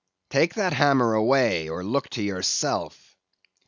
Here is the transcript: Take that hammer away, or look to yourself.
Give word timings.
Take 0.31 0.55
that 0.55 0.73
hammer 0.73 1.13
away, 1.13 1.69
or 1.69 1.83
look 1.83 2.09
to 2.09 2.23
yourself. 2.23 3.15